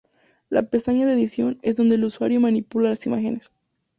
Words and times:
La 0.49 0.63
pestaña 0.63 1.05
de 1.05 1.13
edición 1.13 1.59
es 1.61 1.75
donde 1.75 1.93
el 1.93 2.05
usuario 2.05 2.41
manipula 2.41 2.89
las 2.89 3.05
imágenes. 3.05 3.51